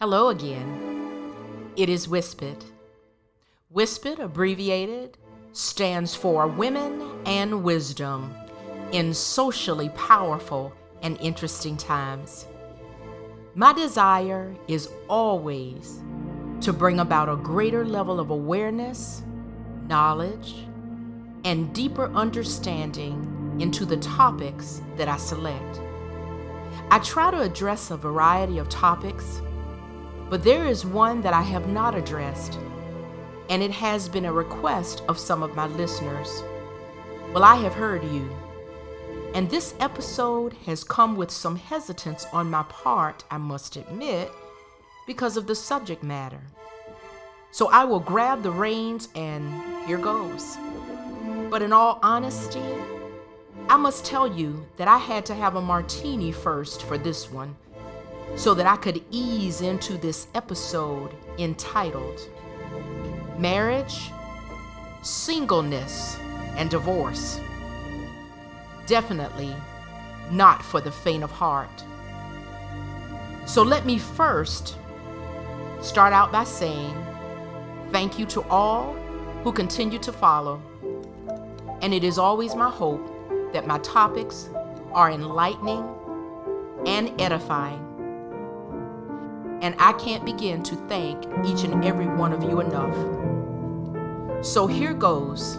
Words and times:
Hello 0.00 0.28
again. 0.28 1.72
It 1.76 1.88
is 1.88 2.08
WISPIT. 2.08 2.64
WISPIT, 3.70 4.18
abbreviated, 4.18 5.16
stands 5.52 6.16
for 6.16 6.48
Women 6.48 7.00
and 7.26 7.62
Wisdom 7.62 8.34
in 8.90 9.14
Socially 9.14 9.90
Powerful 9.90 10.72
and 11.02 11.16
Interesting 11.20 11.76
Times. 11.76 12.48
My 13.54 13.72
desire 13.72 14.52
is 14.66 14.88
always 15.08 16.00
to 16.60 16.72
bring 16.72 16.98
about 16.98 17.28
a 17.28 17.36
greater 17.36 17.84
level 17.84 18.18
of 18.18 18.30
awareness, 18.30 19.22
knowledge, 19.86 20.66
and 21.44 21.72
deeper 21.72 22.12
understanding 22.14 23.56
into 23.60 23.84
the 23.84 23.98
topics 23.98 24.82
that 24.96 25.06
I 25.06 25.18
select. 25.18 25.80
I 26.90 26.98
try 26.98 27.30
to 27.30 27.40
address 27.42 27.92
a 27.92 27.96
variety 27.96 28.58
of 28.58 28.68
topics, 28.68 29.40
but 30.30 30.42
there 30.42 30.66
is 30.66 30.86
one 30.86 31.20
that 31.22 31.34
I 31.34 31.42
have 31.42 31.68
not 31.68 31.94
addressed, 31.94 32.58
and 33.48 33.62
it 33.62 33.70
has 33.70 34.08
been 34.08 34.24
a 34.24 34.32
request 34.32 35.02
of 35.08 35.18
some 35.18 35.42
of 35.42 35.54
my 35.54 35.66
listeners. 35.66 36.42
Well, 37.32 37.44
I 37.44 37.56
have 37.56 37.74
heard 37.74 38.02
you, 38.04 38.28
and 39.34 39.50
this 39.50 39.74
episode 39.80 40.54
has 40.66 40.84
come 40.84 41.16
with 41.16 41.30
some 41.30 41.56
hesitance 41.56 42.26
on 42.32 42.50
my 42.50 42.62
part, 42.64 43.24
I 43.30 43.38
must 43.38 43.76
admit, 43.76 44.30
because 45.06 45.36
of 45.36 45.46
the 45.46 45.54
subject 45.54 46.02
matter. 46.02 46.40
So 47.50 47.68
I 47.70 47.84
will 47.84 48.00
grab 48.00 48.42
the 48.42 48.50
reins 48.50 49.08
and 49.14 49.86
here 49.86 49.98
goes. 49.98 50.56
But 51.50 51.62
in 51.62 51.72
all 51.72 52.00
honesty, 52.02 52.64
I 53.68 53.76
must 53.76 54.04
tell 54.04 54.26
you 54.26 54.66
that 54.76 54.88
I 54.88 54.98
had 54.98 55.24
to 55.26 55.34
have 55.34 55.56
a 55.56 55.60
martini 55.60 56.32
first 56.32 56.82
for 56.82 56.98
this 56.98 57.30
one 57.30 57.56
so 58.36 58.54
that 58.54 58.66
I 58.66 58.76
could 58.76 59.02
ease 59.10 59.60
into 59.60 59.96
this 59.96 60.26
episode 60.34 61.14
entitled 61.38 62.20
Marriage, 63.38 64.10
Singleness, 65.02 66.16
and 66.56 66.70
Divorce. 66.70 67.40
Definitely 68.86 69.54
not 70.30 70.62
for 70.62 70.80
the 70.80 70.90
faint 70.90 71.24
of 71.24 71.30
heart. 71.30 71.84
So 73.46 73.62
let 73.62 73.84
me 73.84 73.98
first 73.98 74.78
start 75.80 76.12
out 76.12 76.32
by 76.32 76.44
saying 76.44 76.96
thank 77.92 78.18
you 78.18 78.26
to 78.26 78.42
all 78.44 78.94
who 79.42 79.52
continue 79.52 79.98
to 79.98 80.12
follow. 80.12 80.60
And 81.82 81.92
it 81.92 82.02
is 82.02 82.18
always 82.18 82.54
my 82.54 82.70
hope 82.70 83.10
that 83.52 83.66
my 83.66 83.78
topics 83.78 84.48
are 84.92 85.10
enlightening 85.10 85.86
and 86.86 87.20
edifying. 87.20 87.83
And 89.64 89.74
I 89.78 89.94
can't 89.94 90.26
begin 90.26 90.62
to 90.64 90.76
thank 90.88 91.24
each 91.42 91.64
and 91.64 91.82
every 91.86 92.06
one 92.06 92.34
of 92.34 92.42
you 92.42 92.60
enough. 92.60 92.94
So 94.44 94.66
here 94.66 94.92
goes. 94.92 95.56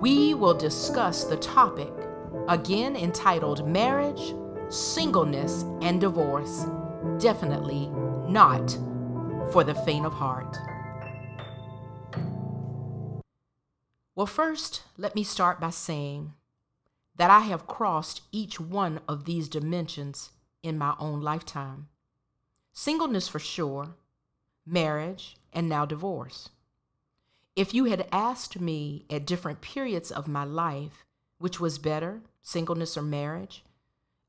We 0.00 0.34
will 0.34 0.54
discuss 0.54 1.22
the 1.22 1.36
topic, 1.36 1.92
again 2.48 2.96
entitled 2.96 3.64
Marriage, 3.64 4.34
Singleness, 4.70 5.62
and 5.82 6.00
Divorce. 6.00 6.66
Definitely 7.20 7.92
not 8.26 8.76
for 9.52 9.62
the 9.62 9.76
faint 9.86 10.04
of 10.04 10.12
heart. 10.12 10.56
Well, 14.16 14.26
first, 14.26 14.82
let 14.98 15.14
me 15.14 15.22
start 15.22 15.60
by 15.60 15.70
saying 15.70 16.32
that 17.14 17.30
I 17.30 17.40
have 17.42 17.68
crossed 17.68 18.22
each 18.32 18.58
one 18.58 18.98
of 19.06 19.26
these 19.26 19.48
dimensions 19.48 20.30
in 20.64 20.76
my 20.76 20.96
own 20.98 21.20
lifetime 21.20 21.86
singleness 22.72 23.28
for 23.28 23.38
sure, 23.38 23.94
marriage, 24.66 25.36
and 25.52 25.68
now 25.68 25.84
divorce. 25.84 26.50
If 27.56 27.74
you 27.74 27.84
had 27.86 28.08
asked 28.12 28.60
me 28.60 29.04
at 29.10 29.26
different 29.26 29.60
periods 29.60 30.10
of 30.10 30.28
my 30.28 30.44
life 30.44 31.04
which 31.38 31.58
was 31.58 31.78
better, 31.78 32.22
singleness 32.42 32.96
or 32.96 33.02
marriage, 33.02 33.64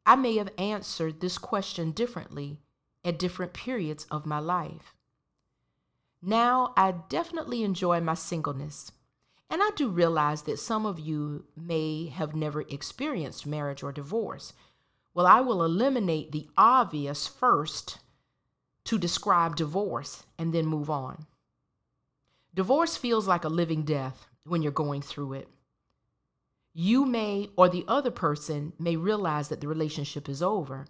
I 0.05 0.15
may 0.15 0.37
have 0.37 0.49
answered 0.57 1.19
this 1.19 1.37
question 1.37 1.91
differently 1.91 2.59
at 3.03 3.19
different 3.19 3.53
periods 3.53 4.05
of 4.09 4.25
my 4.25 4.39
life. 4.39 4.95
Now, 6.21 6.73
I 6.77 6.91
definitely 7.09 7.63
enjoy 7.63 7.99
my 7.99 8.13
singleness, 8.13 8.91
and 9.49 9.61
I 9.61 9.69
do 9.75 9.89
realize 9.89 10.43
that 10.43 10.59
some 10.59 10.85
of 10.85 10.99
you 10.99 11.45
may 11.55 12.07
have 12.07 12.35
never 12.35 12.61
experienced 12.61 13.45
marriage 13.45 13.83
or 13.83 13.91
divorce. 13.91 14.53
Well, 15.13 15.27
I 15.27 15.41
will 15.41 15.63
eliminate 15.63 16.31
the 16.31 16.47
obvious 16.57 17.27
first 17.27 17.99
to 18.85 18.97
describe 18.97 19.55
divorce 19.55 20.23
and 20.37 20.53
then 20.53 20.65
move 20.65 20.89
on. 20.89 21.25
Divorce 22.53 22.97
feels 22.97 23.27
like 23.27 23.43
a 23.43 23.49
living 23.49 23.83
death 23.83 24.27
when 24.45 24.61
you're 24.61 24.71
going 24.71 25.01
through 25.01 25.33
it. 25.33 25.47
You 26.73 27.05
may, 27.05 27.49
or 27.55 27.69
the 27.69 27.85
other 27.87 28.11
person 28.11 28.73
may 28.79 28.95
realize 28.95 29.49
that 29.49 29.61
the 29.61 29.67
relationship 29.67 30.27
is 30.27 30.41
over, 30.41 30.87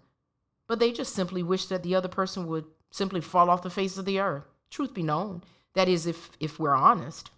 but 0.66 0.78
they 0.78 0.92
just 0.92 1.14
simply 1.14 1.42
wish 1.42 1.66
that 1.66 1.82
the 1.82 1.94
other 1.94 2.08
person 2.08 2.46
would 2.46 2.64
simply 2.90 3.20
fall 3.20 3.50
off 3.50 3.62
the 3.62 3.70
face 3.70 3.98
of 3.98 4.04
the 4.04 4.20
earth. 4.20 4.44
Truth 4.70 4.94
be 4.94 5.02
known, 5.02 5.42
that 5.74 5.88
is, 5.88 6.06
if, 6.06 6.30
if 6.40 6.58
we're 6.58 6.74
honest. 6.74 7.30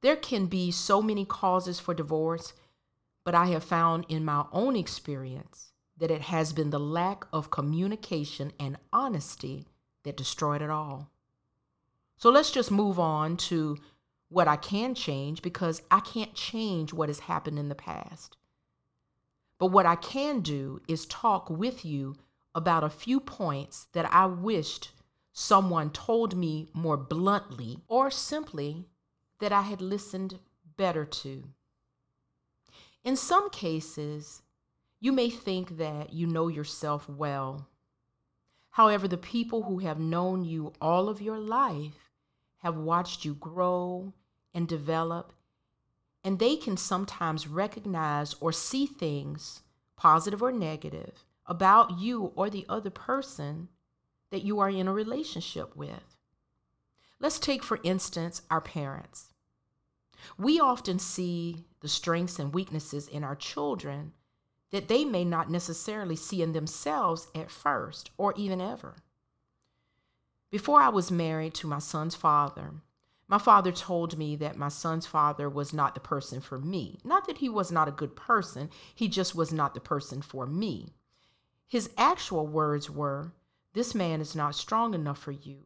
There 0.00 0.16
can 0.16 0.46
be 0.46 0.70
so 0.70 1.02
many 1.02 1.24
causes 1.24 1.80
for 1.80 1.94
divorce, 1.94 2.52
but 3.24 3.34
I 3.34 3.46
have 3.46 3.64
found 3.64 4.06
in 4.08 4.24
my 4.24 4.44
own 4.52 4.76
experience 4.76 5.67
that 5.98 6.10
it 6.10 6.22
has 6.22 6.52
been 6.52 6.70
the 6.70 6.80
lack 6.80 7.24
of 7.32 7.50
communication 7.50 8.52
and 8.58 8.76
honesty 8.92 9.66
that 10.04 10.16
destroyed 10.16 10.62
it 10.62 10.70
all. 10.70 11.10
So 12.16 12.30
let's 12.30 12.50
just 12.50 12.70
move 12.70 12.98
on 12.98 13.36
to 13.48 13.76
what 14.28 14.48
I 14.48 14.56
can 14.56 14.94
change 14.94 15.42
because 15.42 15.82
I 15.90 16.00
can't 16.00 16.34
change 16.34 16.92
what 16.92 17.08
has 17.08 17.20
happened 17.20 17.58
in 17.58 17.68
the 17.68 17.74
past. 17.74 18.36
But 19.58 19.68
what 19.68 19.86
I 19.86 19.96
can 19.96 20.40
do 20.40 20.80
is 20.86 21.06
talk 21.06 21.50
with 21.50 21.84
you 21.84 22.16
about 22.54 22.84
a 22.84 22.90
few 22.90 23.20
points 23.20 23.86
that 23.92 24.12
I 24.12 24.26
wished 24.26 24.90
someone 25.32 25.90
told 25.90 26.36
me 26.36 26.68
more 26.72 26.96
bluntly 26.96 27.78
or 27.86 28.10
simply 28.10 28.86
that 29.40 29.52
I 29.52 29.62
had 29.62 29.80
listened 29.80 30.38
better 30.76 31.04
to. 31.04 31.44
In 33.04 33.16
some 33.16 33.48
cases, 33.50 34.42
you 35.00 35.12
may 35.12 35.30
think 35.30 35.78
that 35.78 36.12
you 36.12 36.26
know 36.26 36.48
yourself 36.48 37.08
well. 37.08 37.68
However, 38.70 39.08
the 39.08 39.16
people 39.16 39.62
who 39.64 39.78
have 39.78 39.98
known 39.98 40.44
you 40.44 40.72
all 40.80 41.08
of 41.08 41.22
your 41.22 41.38
life 41.38 42.10
have 42.58 42.76
watched 42.76 43.24
you 43.24 43.34
grow 43.34 44.12
and 44.52 44.66
develop, 44.66 45.32
and 46.24 46.38
they 46.38 46.56
can 46.56 46.76
sometimes 46.76 47.46
recognize 47.46 48.34
or 48.40 48.52
see 48.52 48.86
things, 48.86 49.62
positive 49.96 50.42
or 50.42 50.52
negative, 50.52 51.24
about 51.46 51.98
you 51.98 52.32
or 52.34 52.50
the 52.50 52.66
other 52.68 52.90
person 52.90 53.68
that 54.30 54.42
you 54.42 54.58
are 54.58 54.68
in 54.68 54.88
a 54.88 54.92
relationship 54.92 55.74
with. 55.76 56.16
Let's 57.20 57.38
take, 57.38 57.62
for 57.62 57.80
instance, 57.82 58.42
our 58.50 58.60
parents. 58.60 59.32
We 60.36 60.60
often 60.60 60.98
see 60.98 61.64
the 61.80 61.88
strengths 61.88 62.38
and 62.38 62.52
weaknesses 62.52 63.08
in 63.08 63.24
our 63.24 63.36
children 63.36 64.12
that 64.70 64.88
they 64.88 65.04
may 65.04 65.24
not 65.24 65.50
necessarily 65.50 66.16
see 66.16 66.42
in 66.42 66.52
themselves 66.52 67.28
at 67.34 67.50
first 67.50 68.10
or 68.18 68.34
even 68.36 68.60
ever. 68.60 68.96
Before 70.50 70.80
I 70.80 70.88
was 70.88 71.10
married 71.10 71.54
to 71.54 71.66
my 71.66 71.78
son's 71.78 72.14
father, 72.14 72.74
my 73.28 73.38
father 73.38 73.72
told 73.72 74.16
me 74.16 74.36
that 74.36 74.56
my 74.56 74.68
son's 74.68 75.06
father 75.06 75.48
was 75.48 75.74
not 75.74 75.94
the 75.94 76.00
person 76.00 76.40
for 76.40 76.58
me. 76.58 76.98
Not 77.04 77.26
that 77.26 77.38
he 77.38 77.48
was 77.50 77.70
not 77.70 77.88
a 77.88 77.92
good 77.92 78.16
person, 78.16 78.70
he 78.94 79.08
just 79.08 79.34
was 79.34 79.52
not 79.52 79.74
the 79.74 79.80
person 79.80 80.22
for 80.22 80.46
me. 80.46 80.94
His 81.66 81.90
actual 81.98 82.46
words 82.46 82.88
were, 82.88 83.32
This 83.74 83.94
man 83.94 84.22
is 84.22 84.34
not 84.34 84.54
strong 84.54 84.94
enough 84.94 85.18
for 85.18 85.32
you. 85.32 85.64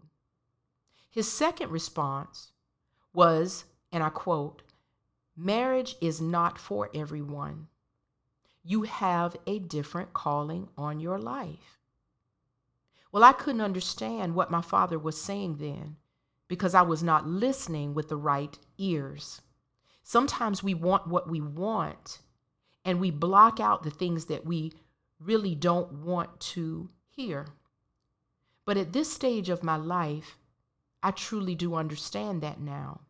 His 1.09 1.31
second 1.31 1.71
response 1.71 2.51
was, 3.15 3.65
and 3.93 4.03
I 4.03 4.09
quote, 4.09 4.63
Marriage 5.37 5.95
is 6.01 6.21
not 6.21 6.59
for 6.59 6.91
everyone. 6.93 7.69
You 8.65 8.83
have 8.83 9.37
a 9.47 9.59
different 9.59 10.13
calling 10.13 10.69
on 10.77 11.01
your 11.01 11.19
life. 11.19 11.79
Well, 13.11 13.25
I 13.25 13.33
couldn't 13.33 13.61
understand 13.61 14.35
what 14.35 14.51
my 14.51 14.63
father 14.63 14.99
was 14.99 15.21
saying 15.21 15.57
then 15.57 15.97
because 16.49 16.75
I 16.75 16.83
was 16.83 17.03
not 17.03 17.27
listening 17.27 17.95
with 17.95 18.09
the 18.09 18.17
right 18.17 18.59
ears. 18.79 19.43
Sometimes 20.03 20.63
we 20.63 20.75
want 20.75 21.07
what 21.07 21.29
we 21.29 21.41
want 21.41 22.21
and 22.85 23.01
we 23.01 23.11
block 23.11 23.61
out 23.61 23.83
the 23.83 23.91
things 23.91 24.27
that 24.27 24.47
we 24.47 24.73
really 25.21 25.55
don't 25.55 25.93
want 25.93 26.41
to 26.41 26.91
hear. 27.09 27.47
But 28.65 28.77
at 28.77 28.93
this 28.93 29.13
stage 29.13 29.49
of 29.49 29.63
my 29.63 29.77
life, 29.77 30.39
I 31.03 31.11
truly 31.11 31.55
do 31.55 31.75
understand 31.75 32.43
that 32.43 32.61
now. 32.61 33.01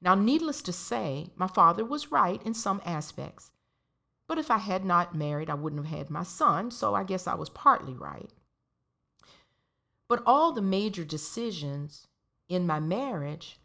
Now, 0.00 0.14
needless 0.14 0.60
to 0.62 0.72
say, 0.72 1.30
my 1.36 1.46
father 1.46 1.84
was 1.84 2.12
right 2.12 2.42
in 2.42 2.54
some 2.54 2.82
aspects. 2.84 3.50
But 4.28 4.38
if 4.38 4.50
I 4.50 4.58
had 4.58 4.84
not 4.84 5.14
married, 5.14 5.48
I 5.48 5.54
wouldn't 5.54 5.86
have 5.86 5.98
had 5.98 6.10
my 6.10 6.24
son, 6.24 6.70
so 6.70 6.94
I 6.94 7.04
guess 7.04 7.26
I 7.26 7.34
was 7.34 7.48
partly 7.50 7.94
right. 7.94 8.30
But 10.08 10.22
all 10.26 10.52
the 10.52 10.62
major 10.62 11.04
decisions 11.04 12.06
in 12.48 12.66
my 12.66 12.80
marriage, 12.80 13.58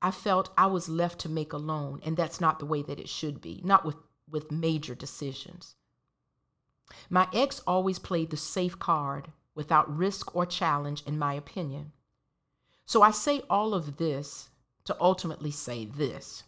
I 0.00 0.10
felt 0.10 0.52
I 0.56 0.66
was 0.66 0.88
left 0.88 1.18
to 1.20 1.28
make 1.28 1.52
alone. 1.52 2.00
And 2.04 2.16
that's 2.16 2.40
not 2.40 2.58
the 2.58 2.66
way 2.66 2.82
that 2.82 3.00
it 3.00 3.08
should 3.08 3.40
be, 3.40 3.60
not 3.64 3.84
with, 3.84 3.96
with 4.28 4.52
major 4.52 4.94
decisions. 4.94 5.74
My 7.10 7.28
ex 7.32 7.60
always 7.66 7.98
played 7.98 8.30
the 8.30 8.36
safe 8.36 8.78
card 8.78 9.32
without 9.54 9.94
risk 9.94 10.34
or 10.34 10.46
challenge, 10.46 11.02
in 11.04 11.18
my 11.18 11.34
opinion. 11.34 11.92
So 12.86 13.02
I 13.02 13.10
say 13.10 13.42
all 13.50 13.74
of 13.74 13.96
this 13.98 14.50
to 14.84 14.96
ultimately 15.00 15.50
say 15.50 15.84
this 15.84 16.44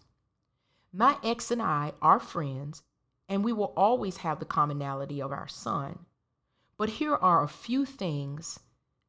My 0.92 1.18
ex 1.22 1.50
and 1.50 1.60
I 1.60 1.92
are 2.00 2.20
friends, 2.20 2.82
and 3.30 3.44
we 3.44 3.52
will 3.52 3.72
always 3.76 4.18
have 4.18 4.40
the 4.40 4.44
commonality 4.44 5.22
of 5.22 5.30
our 5.30 5.46
son. 5.46 6.00
But 6.76 6.90
here 6.90 7.14
are 7.14 7.44
a 7.44 7.48
few 7.48 7.86
things 7.86 8.58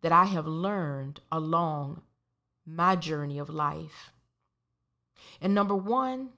that 0.01 0.11
I 0.11 0.25
have 0.25 0.45
learned 0.45 1.21
along 1.31 2.03
my 2.63 2.95
journey 2.95 3.39
of 3.39 3.49
life. 3.49 4.13
And 5.41 5.55
number 5.55 5.75
one, 5.75 6.29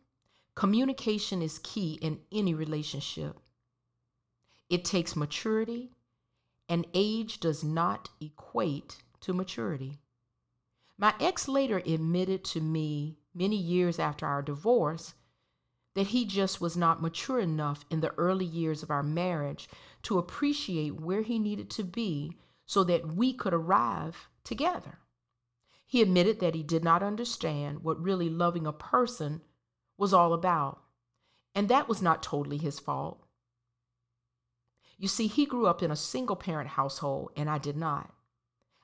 communication 0.55 1.41
is 1.41 1.59
key 1.59 1.99
in 2.01 2.21
any 2.31 2.53
relationship. 2.53 3.37
It 4.69 4.85
takes 4.85 5.17
maturity, 5.17 5.91
and 6.69 6.87
age 6.93 7.41
does 7.41 7.65
not 7.65 8.09
equate 8.21 9.03
to 9.21 9.33
maturity. 9.33 9.99
My 10.97 11.13
ex 11.19 11.49
later 11.49 11.81
admitted 11.85 12.45
to 12.45 12.61
me 12.61 13.17
many 13.33 13.57
years 13.57 13.99
after 13.99 14.25
our 14.25 14.41
divorce 14.41 15.15
that 15.95 16.07
he 16.07 16.25
just 16.25 16.59
was 16.59 16.75
not 16.75 17.01
mature 17.01 17.39
enough 17.39 17.85
in 17.89 18.01
the 18.01 18.13
early 18.15 18.45
years 18.45 18.81
of 18.81 18.89
our 18.89 19.03
marriage 19.03 19.69
to 20.03 20.17
appreciate 20.17 20.99
where 20.99 21.21
he 21.21 21.37
needed 21.39 21.69
to 21.69 21.83
be 21.83 22.37
so 22.65 22.83
that 22.83 23.13
we 23.15 23.33
could 23.33 23.53
arrive 23.53 24.29
together. 24.43 24.99
He 25.85 26.01
admitted 26.01 26.39
that 26.39 26.55
he 26.55 26.63
did 26.63 26.83
not 26.83 27.03
understand 27.03 27.83
what 27.83 28.01
really 28.01 28.29
loving 28.29 28.65
a 28.65 28.73
person 28.73 29.41
was 29.97 30.13
all 30.13 30.33
about, 30.33 30.81
and 31.53 31.69
that 31.69 31.87
was 31.87 32.01
not 32.01 32.23
totally 32.23 32.57
his 32.57 32.79
fault. 32.79 33.23
You 34.97 35.07
see, 35.07 35.27
he 35.27 35.45
grew 35.45 35.67
up 35.67 35.83
in 35.83 35.91
a 35.91 35.95
single 35.95 36.35
parent 36.35 36.69
household, 36.69 37.31
and 37.35 37.49
I 37.49 37.57
did 37.57 37.77
not. 37.77 38.11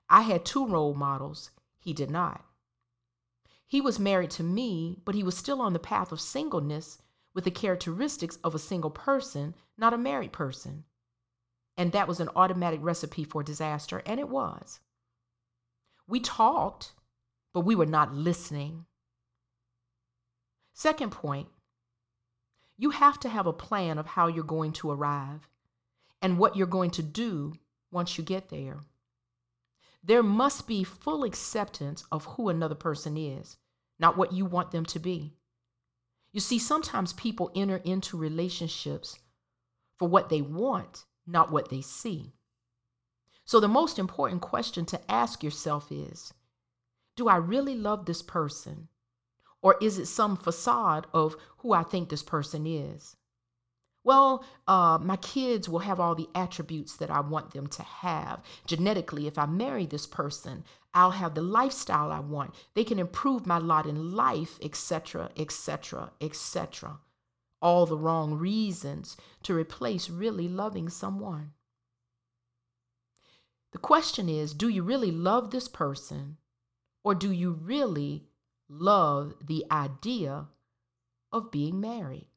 I 0.09 0.21
had 0.21 0.45
two 0.45 0.67
role 0.67 0.93
models, 0.93 1.51
he 1.79 1.93
did 1.93 2.11
not. 2.11 2.43
He 3.69 3.81
was 3.81 3.99
married 3.99 4.31
to 4.31 4.43
me, 4.43 4.97
but 5.05 5.13
he 5.13 5.21
was 5.21 5.37
still 5.37 5.61
on 5.61 5.73
the 5.73 5.79
path 5.79 6.11
of 6.11 6.19
singleness 6.19 6.97
with 7.35 7.43
the 7.43 7.51
characteristics 7.51 8.39
of 8.43 8.55
a 8.55 8.59
single 8.59 8.89
person, 8.89 9.53
not 9.77 9.93
a 9.93 9.97
married 9.97 10.33
person. 10.33 10.85
And 11.77 11.91
that 11.91 12.07
was 12.07 12.19
an 12.19 12.29
automatic 12.35 12.79
recipe 12.81 13.23
for 13.23 13.43
disaster, 13.43 14.01
and 14.07 14.19
it 14.19 14.27
was. 14.27 14.79
We 16.07 16.19
talked, 16.19 16.93
but 17.53 17.61
we 17.61 17.75
were 17.75 17.85
not 17.85 18.11
listening. 18.11 18.87
Second 20.73 21.11
point, 21.11 21.47
you 22.75 22.89
have 22.89 23.19
to 23.19 23.29
have 23.29 23.45
a 23.45 23.53
plan 23.53 23.99
of 23.99 24.07
how 24.07 24.25
you're 24.25 24.43
going 24.43 24.71
to 24.73 24.89
arrive 24.89 25.47
and 26.23 26.39
what 26.39 26.55
you're 26.55 26.65
going 26.65 26.91
to 26.91 27.03
do 27.03 27.53
once 27.91 28.17
you 28.17 28.23
get 28.23 28.49
there. 28.49 28.79
There 30.01 30.23
must 30.23 30.67
be 30.67 30.83
full 30.83 31.23
acceptance 31.23 32.05
of 32.11 32.25
who 32.25 32.49
another 32.49 32.75
person 32.75 33.17
is, 33.17 33.57
not 33.99 34.17
what 34.17 34.33
you 34.33 34.45
want 34.45 34.71
them 34.71 34.85
to 34.85 34.99
be. 34.99 35.35
You 36.31 36.39
see, 36.39 36.59
sometimes 36.59 37.13
people 37.13 37.51
enter 37.55 37.77
into 37.77 38.17
relationships 38.17 39.19
for 39.97 40.07
what 40.07 40.29
they 40.29 40.41
want, 40.41 41.05
not 41.27 41.51
what 41.51 41.69
they 41.69 41.81
see. 41.81 42.33
So, 43.45 43.59
the 43.59 43.67
most 43.67 43.97
important 43.97 44.41
question 44.41 44.85
to 44.85 45.11
ask 45.11 45.43
yourself 45.43 45.91
is 45.91 46.33
Do 47.15 47.27
I 47.27 47.37
really 47.37 47.75
love 47.75 48.05
this 48.05 48.21
person? 48.21 48.87
Or 49.61 49.75
is 49.81 49.97
it 49.97 50.05
some 50.05 50.37
facade 50.37 51.07
of 51.13 51.35
who 51.57 51.73
I 51.73 51.83
think 51.83 52.09
this 52.09 52.23
person 52.23 52.65
is? 52.65 53.17
Well, 54.03 54.45
uh, 54.67 54.97
my 55.01 55.17
kids 55.17 55.67
will 55.67 55.79
have 55.79 55.99
all 55.99 56.15
the 56.15 56.29
attributes 56.33 56.95
that 56.97 57.11
I 57.11 57.19
want 57.19 57.51
them 57.51 57.67
to 57.67 57.83
have. 57.83 58.41
Genetically, 58.65 59.27
if 59.27 59.37
I 59.37 59.45
marry 59.45 59.85
this 59.85 60.07
person, 60.07 60.63
I'll 60.93 61.11
have 61.11 61.35
the 61.35 61.41
lifestyle 61.41 62.11
I 62.11 62.19
want. 62.19 62.55
They 62.73 62.83
can 62.83 62.97
improve 62.97 63.45
my 63.45 63.57
lot 63.57 63.85
in 63.85 64.13
life, 64.15 64.57
etc., 64.61 65.29
etc., 65.37 66.11
etc. 66.21 66.99
All 67.61 67.85
the 67.85 67.97
wrong 67.97 68.35
reasons 68.35 69.17
to 69.43 69.53
replace 69.53 70.09
really 70.09 70.47
loving 70.47 70.89
someone. 70.89 71.53
The 73.71 73.77
question 73.77 74.29
is 74.29 74.53
do 74.53 74.69
you 74.69 74.81
really 74.81 75.11
love 75.11 75.51
this 75.51 75.67
person, 75.67 76.37
or 77.03 77.13
do 77.13 77.31
you 77.31 77.51
really 77.51 78.29
love 78.69 79.35
the 79.45 79.65
idea 79.69 80.47
of 81.31 81.51
being 81.51 81.79
married? 81.81 82.27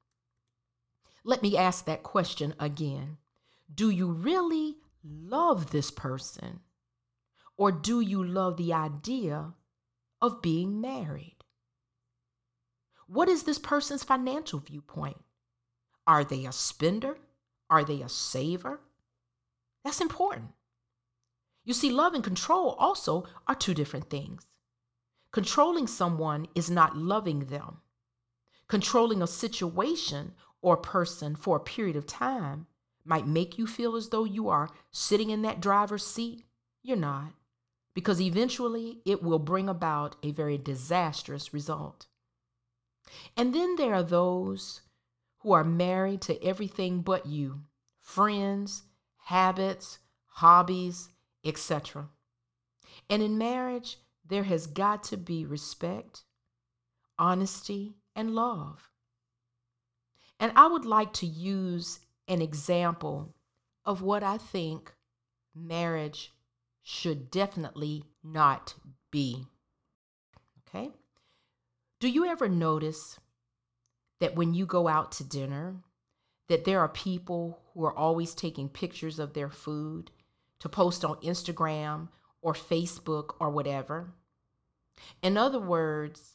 Let 1.25 1.43
me 1.43 1.57
ask 1.57 1.85
that 1.85 2.03
question 2.03 2.55
again. 2.59 3.19
Do 3.73 3.91
you 3.91 4.11
really 4.11 4.77
love 5.05 5.71
this 5.71 5.91
person? 5.91 6.61
Or 7.57 7.71
do 7.71 8.01
you 8.01 8.25
love 8.25 8.57
the 8.57 8.73
idea 8.73 9.55
of 10.21 10.43
being 10.43 10.81
married? 10.81 11.37
What 13.07 13.29
is 13.29 13.43
this 13.43 13.59
person's 13.59 14.05
financial 14.05 14.59
viewpoint? 14.59 15.19
Are 16.07 16.25
they 16.25 16.45
a 16.47 16.53
spender? 16.53 17.19
Are 17.71 17.85
they 17.85 18.03
a 18.03 18.09
saver? 18.09 18.81
That's 19.85 20.01
important. 20.01 20.53
You 21.65 21.75
see, 21.75 21.91
love 21.91 22.15
and 22.15 22.25
control 22.25 22.71
also 22.79 23.27
are 23.47 23.55
two 23.55 23.75
different 23.75 24.11
things. 24.11 24.47
Controlling 25.31 25.87
someone 25.87 26.47
is 26.55 26.71
not 26.71 26.97
loving 26.97 27.47
them. 27.47 27.79
Controlling 28.69 29.23
a 29.23 29.27
situation 29.27 30.33
or 30.63 30.77
person 30.77 31.37
for 31.37 31.57
a 31.57 31.61
period 31.61 31.97
of 31.97 32.07
time 32.07 32.67
might 33.05 33.27
make 33.27 33.59
you 33.59 33.67
feel 33.67 33.97
as 33.97 34.09
though 34.09 34.25
you 34.25 34.49
are 34.49 34.71
sitting 34.93 35.31
in 35.31 35.43
that 35.43 35.61
driver's 35.61 36.07
seat. 36.07 36.45
You're 36.83 36.97
not, 36.97 37.33
because 37.95 38.21
eventually 38.21 39.03
it 39.05 39.23
will 39.23 39.39
bring 39.39 39.69
about 39.69 40.17
a 40.23 40.31
very 40.31 40.57
disastrous 40.57 41.53
result. 41.53 42.07
And 43.37 43.55
then 43.55 43.77
there 43.77 43.95
are 43.95 44.03
those 44.03 44.83
who 45.39 45.53
are 45.53 45.65
married 45.65 46.23
to 46.23 46.43
everything 46.43 47.03
but 47.03 47.27
you 47.27 47.63
friends, 48.01 48.85
habits, 49.25 49.99
hobbies, 50.27 51.09
etc. 51.45 52.09
And 53.11 53.23
in 53.23 53.39
marriage, 53.39 53.99
there 54.25 54.45
has 54.45 54.67
got 54.67 55.03
to 55.05 55.17
be 55.17 55.45
respect, 55.45 56.23
honesty, 57.19 57.97
and 58.15 58.35
love. 58.35 58.92
And 60.43 60.51
I 60.57 60.67
would 60.67 60.85
like 60.85 61.13
to 61.15 61.27
use 61.27 62.01
an 62.27 62.43
example 62.43 63.33
of 63.85 64.03
what 64.03 64.25
I 64.25 64.39
think 64.39 64.93
marriage 65.55 66.33
should 66.83 67.31
definitely 67.31 68.03
not 68.25 68.75
be. 69.13 69.47
Okay? 70.67 70.91
Do 72.01 72.09
you 72.09 72.27
ever 72.27 72.49
notice 72.49 73.21
that 74.19 74.35
when 74.35 74.53
you 74.53 74.67
go 74.67 74.89
out 74.89 75.13
to 75.13 75.25
dinner, 75.25 75.77
that 76.49 76.65
there 76.65 76.81
are 76.81 76.89
people 76.89 77.61
who 77.73 77.85
are 77.85 77.97
always 77.97 78.35
taking 78.35 78.69
pictures 78.69 79.21
of 79.21 79.35
their 79.35 79.49
food 79.49 80.11
to 80.59 80.69
post 80.69 81.05
on 81.05 81.21
Instagram 81.21 82.09
or 82.41 82.53
Facebook 82.53 83.37
or 83.39 83.49
whatever? 83.49 84.13
In 85.23 85.37
other 85.37 85.61
words, 85.61 86.33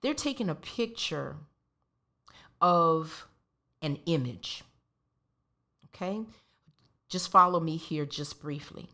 they're 0.00 0.14
taking 0.14 0.48
a 0.48 0.54
picture 0.54 1.36
of 2.62 3.28
an 3.84 3.98
image. 4.06 4.64
Okay? 5.86 6.24
Just 7.08 7.30
follow 7.30 7.60
me 7.60 7.76
here 7.76 8.06
just 8.06 8.40
briefly. 8.40 8.88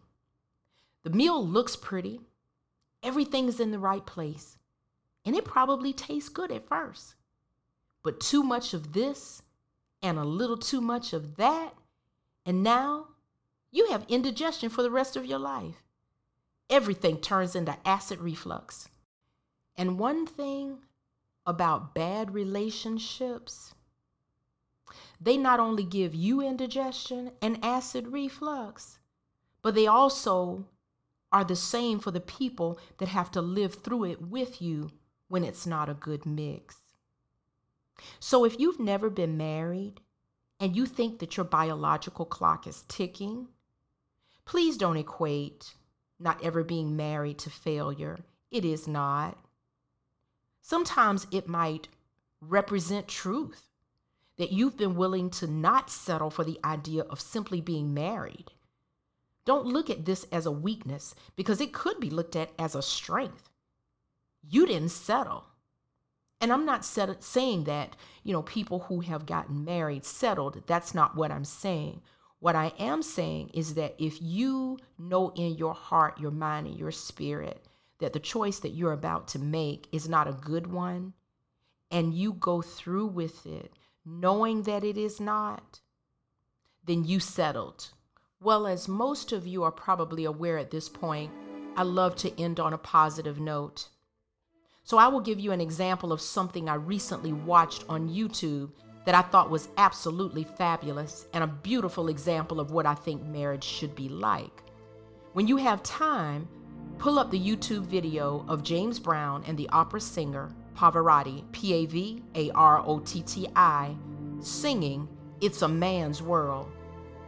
The 1.05 1.11
meal 1.11 1.47
looks 1.47 1.77
pretty, 1.77 2.21
everything's 3.03 3.61
in 3.61 3.71
the 3.71 3.79
right 3.79 4.05
place, 4.05 4.59
and 5.25 5.35
it 5.35 5.45
probably 5.45 5.93
tastes 5.93 6.29
good 6.29 6.51
at 6.51 6.69
first. 6.69 7.15
But 8.03 8.21
too 8.21 8.43
much 8.43 8.75
of 8.75 8.93
this 8.93 9.43
and 10.03 10.19
a 10.19 10.25
little 10.25 10.57
too 10.57 10.81
much 10.81 11.13
of 11.13 11.37
that, 11.37 11.75
and 12.45 12.63
now 12.63 13.09
you 13.71 13.91
have 13.91 14.05
indigestion 14.09 14.69
for 14.69 14.83
the 14.83 14.91
rest 14.91 15.17
of 15.17 15.25
your 15.25 15.39
life. 15.39 15.85
Everything 16.69 17.19
turns 17.19 17.55
into 17.55 17.77
acid 17.87 18.21
reflux. 18.21 18.89
And 19.77 19.99
one 19.99 20.27
thing 20.27 20.79
about 21.47 21.95
bad 21.95 22.35
relationships 22.35 23.75
they 25.21 25.37
not 25.37 25.61
only 25.61 25.85
give 25.85 26.15
you 26.15 26.41
indigestion 26.41 27.33
and 27.41 27.65
acid 27.65 28.09
reflux, 28.09 28.99
but 29.63 29.75
they 29.75 29.87
also 29.87 30.67
are 31.33 31.45
the 31.45 31.57
same 31.57 31.99
for 31.99 32.11
the 32.11 32.21
people 32.21 32.79
that 32.99 33.09
have 33.09 33.31
to 33.31 33.41
live 33.41 33.75
through 33.75 34.05
it 34.05 34.21
with 34.21 34.61
you 34.61 34.91
when 35.29 35.45
it's 35.45 35.67
not 35.67 35.89
a 35.89 35.95
good 35.95 36.27
mix. 36.27 36.77
So 38.19 38.45
if 38.45 38.59
you've 38.59 38.81
never 38.81 39.11
been 39.11 39.37
married 39.37 40.01
and 40.59 40.75
you 40.75 40.87
think 40.87 41.19
that 41.19 41.37
your 41.37 41.45
biological 41.45 42.25
clock 42.25 42.67
is 42.67 42.85
ticking, 42.89 43.49
please 44.45 44.77
don't 44.77 44.97
equate 44.97 45.75
not 46.19 46.43
ever 46.43 46.65
being 46.65 46.97
married 46.97 47.39
to 47.39 47.51
failure. 47.51 48.19
It 48.51 48.65
is 48.65 48.89
not. 48.89 49.39
Sometimes 50.63 51.27
it 51.31 51.49
might 51.49 51.89
represent 52.41 53.07
truth 53.07 53.70
that 54.41 54.53
you've 54.53 54.79
been 54.79 54.95
willing 54.95 55.29
to 55.29 55.47
not 55.47 55.91
settle 55.91 56.31
for 56.31 56.45
the 56.45 56.59
idea 56.65 57.03
of 57.11 57.21
simply 57.21 57.61
being 57.61 57.93
married. 57.93 58.51
Don't 59.45 59.67
look 59.67 59.91
at 59.91 60.07
this 60.07 60.25
as 60.33 60.47
a 60.47 60.51
weakness 60.51 61.15
because 61.37 61.61
it 61.61 61.75
could 61.75 62.01
be 62.01 62.09
looked 62.09 62.35
at 62.35 62.49
as 62.59 62.75
a 62.75 62.81
strength. 62.81 63.51
You 64.49 64.65
didn't 64.65 64.93
settle. 64.93 65.45
And 66.41 66.51
I'm 66.51 66.65
not 66.65 66.87
set- 66.87 67.23
saying 67.23 67.65
that, 67.65 67.97
you 68.23 68.33
know, 68.33 68.41
people 68.41 68.79
who 68.79 69.01
have 69.01 69.27
gotten 69.27 69.63
married 69.63 70.07
settled. 70.07 70.63
That's 70.67 70.95
not 70.95 71.15
what 71.15 71.31
I'm 71.31 71.45
saying. 71.45 72.01
What 72.39 72.57
I 72.57 72.73
am 72.79 73.03
saying 73.03 73.51
is 73.53 73.75
that 73.75 73.95
if 73.99 74.23
you 74.23 74.79
know 74.99 75.33
in 75.37 75.57
your 75.57 75.75
heart, 75.75 76.19
your 76.19 76.31
mind, 76.31 76.67
and 76.67 76.79
your 76.79 76.93
spirit 76.93 77.63
that 77.99 78.15
the 78.15 78.21
choice 78.21 78.61
that 78.61 78.71
you're 78.71 78.93
about 78.93 79.29
to 79.29 79.39
make 79.39 79.87
is 79.93 80.09
not 80.09 80.29
a 80.29 80.33
good 80.33 80.67
one, 80.67 81.13
and 81.91 82.15
you 82.15 82.33
go 82.33 82.63
through 82.63 83.09
with 83.09 83.45
it 83.45 83.75
knowing 84.05 84.63
that 84.63 84.85
it 84.85 84.97
is 84.97 85.21
not, 85.21 85.81
then 86.87 87.05
you 87.05 87.21
settled. 87.21 87.91
Well, 88.43 88.67
as 88.67 88.89
most 88.89 89.33
of 89.33 89.47
you 89.47 89.63
are 89.63 89.73
probably 89.73 90.25
aware 90.25 90.59
at 90.59 90.71
this 90.71 90.89
point, 90.89 91.31
I 91.77 91.83
love 91.83 92.17
to 92.17 92.41
end 92.41 92.59
on 92.59 92.73
a 92.73 92.79
positive 92.79 93.39
note. 93.39 93.89
So 94.83 94.99
I 94.99 95.09
will 95.09 95.21
give 95.21 95.39
you 95.39 95.53
an 95.53 95.61
example 95.61 96.13
of 96.13 96.21
something 96.21 96.69
I 96.69 96.75
recently 96.75 97.33
watched 97.33 97.85
on 97.89 98.09
YouTube 98.09 98.71
that 99.05 99.15
I 99.15 99.23
thought 99.23 99.51
was 99.51 99.69
absolutely 99.77 100.45
fabulous 100.45 101.27
and 101.33 101.45
a 101.45 101.47
beautiful 101.47 102.09
example 102.09 102.61
of 102.61 102.71
what 102.71 102.87
I 102.87 102.95
think 102.95 103.23
marriage 103.23 103.65
should 103.65 103.95
be 103.95 104.09
like. 104.09 104.63
When 105.33 105.47
you 105.47 105.57
have 105.59 105.83
time, 105.83 106.49
pull 106.99 107.19
up 107.19 107.31
the 107.31 107.39
YouTube 107.39 107.83
video 107.83 108.45
of 108.49 108.63
James 108.63 108.99
Brown 108.99 109.45
and 109.47 109.57
the 109.57 109.69
opera 109.69 110.01
singer 110.01 110.55
Pavarotti, 110.81 111.45
P 111.53 111.75
A 111.75 111.85
V 111.85 112.23
A 112.37 112.51
R 112.53 112.83
O 112.87 113.01
T 113.01 113.21
T 113.21 113.47
I, 113.55 113.95
singing 114.41 115.07
It's 115.43 115.61
a 115.61 115.69
Man's 115.69 116.23
World. 116.23 116.73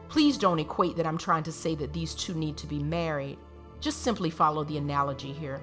Please 0.08 0.38
don't 0.38 0.58
equate 0.58 0.96
that 0.96 1.06
I'm 1.06 1.18
trying 1.18 1.42
to 1.42 1.52
say 1.52 1.74
that 1.74 1.92
these 1.92 2.14
two 2.14 2.32
need 2.32 2.56
to 2.56 2.66
be 2.66 2.78
married. 2.78 3.36
Just 3.78 4.00
simply 4.00 4.30
follow 4.30 4.64
the 4.64 4.78
analogy 4.78 5.32
here. 5.32 5.60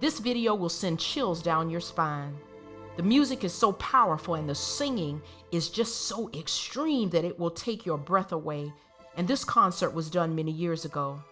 This 0.00 0.18
video 0.18 0.56
will 0.56 0.68
send 0.68 0.98
chills 0.98 1.42
down 1.42 1.70
your 1.70 1.80
spine. 1.80 2.36
The 2.96 3.04
music 3.04 3.44
is 3.44 3.52
so 3.52 3.70
powerful 3.74 4.34
and 4.34 4.48
the 4.48 4.54
singing 4.56 5.22
is 5.52 5.68
just 5.68 6.06
so 6.06 6.28
extreme 6.34 7.08
that 7.10 7.24
it 7.24 7.38
will 7.38 7.52
take 7.52 7.86
your 7.86 7.98
breath 7.98 8.32
away. 8.32 8.72
And 9.16 9.28
this 9.28 9.44
concert 9.44 9.94
was 9.94 10.10
done 10.10 10.34
many 10.34 10.50
years 10.50 10.84
ago. 10.84 11.22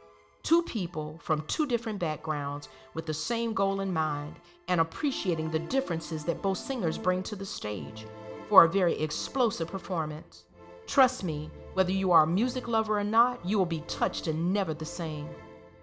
Two 0.44 0.62
people 0.62 1.18
from 1.22 1.42
two 1.46 1.66
different 1.66 1.98
backgrounds 1.98 2.68
with 2.92 3.06
the 3.06 3.14
same 3.14 3.54
goal 3.54 3.80
in 3.80 3.90
mind 3.90 4.36
and 4.68 4.78
appreciating 4.78 5.50
the 5.50 5.58
differences 5.58 6.22
that 6.24 6.42
both 6.42 6.58
singers 6.58 6.98
bring 6.98 7.22
to 7.22 7.34
the 7.34 7.46
stage 7.46 8.04
for 8.50 8.64
a 8.64 8.68
very 8.68 8.92
explosive 9.00 9.68
performance. 9.68 10.44
Trust 10.86 11.24
me, 11.24 11.50
whether 11.72 11.92
you 11.92 12.12
are 12.12 12.24
a 12.24 12.26
music 12.26 12.68
lover 12.68 12.98
or 12.98 13.04
not, 13.04 13.42
you 13.42 13.56
will 13.56 13.64
be 13.64 13.82
touched 13.88 14.26
and 14.26 14.52
never 14.52 14.74
the 14.74 14.84
same. 14.84 15.30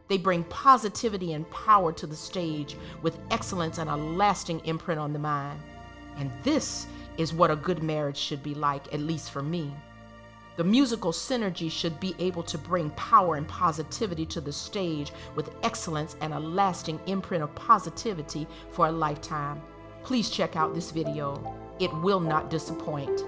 They 0.07 0.19
bring 0.19 0.43
positivity 0.43 1.33
and 1.33 1.49
power 1.49 1.91
to 1.93 2.05
the 2.05 2.15
stage 2.15 2.77
with 3.01 3.17
excellence 3.31 3.79
and 3.79 3.89
a 3.89 3.95
lasting 3.95 4.59
imprint 4.65 4.99
on 4.99 5.11
the 5.11 5.17
mind. 5.17 5.59
And 6.17 6.31
this 6.43 6.85
is 7.17 7.33
what 7.33 7.49
a 7.49 7.55
good 7.55 7.81
marriage 7.81 8.17
should 8.17 8.43
be 8.43 8.53
like, 8.53 8.93
at 8.93 8.99
least 8.99 9.31
for 9.31 9.41
me. 9.41 9.73
The 10.57 10.63
musical 10.65 11.11
synergy 11.13 11.71
should 11.71 11.99
be 11.99 12.13
able 12.19 12.43
to 12.43 12.57
bring 12.57 12.89
power 12.91 13.35
and 13.35 13.47
positivity 13.47 14.25
to 14.27 14.41
the 14.41 14.51
stage 14.51 15.13
with 15.33 15.55
excellence 15.63 16.17
and 16.21 16.33
a 16.33 16.39
lasting 16.39 16.99
imprint 17.05 17.43
of 17.43 17.55
positivity 17.55 18.47
for 18.69 18.87
a 18.87 18.91
lifetime. 18.91 19.61
Please 20.03 20.29
check 20.29 20.57
out 20.57 20.73
this 20.73 20.91
video. 20.91 21.41
It 21.79 21.93
will 22.01 22.19
not 22.19 22.49
disappoint. 22.49 23.25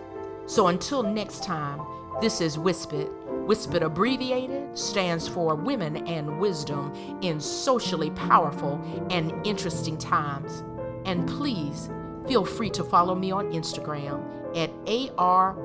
So 0.47 0.67
until 0.67 1.01
next 1.01 1.43
time, 1.43 1.79
this 2.19 2.41
is 2.41 2.59
WISPIT. 2.59 3.09
WISPIT 3.47 3.83
abbreviated 3.83 4.77
stands 4.77 5.27
for 5.27 5.55
Women 5.55 6.05
and 6.07 6.39
Wisdom 6.39 6.93
in 7.21 7.39
Socially 7.39 8.11
Powerful 8.11 8.81
and 9.09 9.33
Interesting 9.47 9.97
Times. 9.97 10.63
And 11.05 11.27
please 11.27 11.89
feel 12.27 12.43
free 12.43 12.69
to 12.71 12.83
follow 12.83 13.15
me 13.15 13.31
on 13.31 13.51
Instagram 13.51 14.42
at 14.55 14.71
AR 15.17 15.55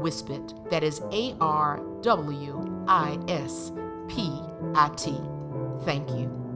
That 0.70 0.82
is 0.82 1.00
A 1.12 1.34
R 1.40 1.80
W 2.02 2.84
I 2.88 3.18
S 3.28 3.72
P 4.08 4.40
I 4.74 4.90
T. 4.96 5.20
Thank 5.84 6.10
you. 6.10 6.47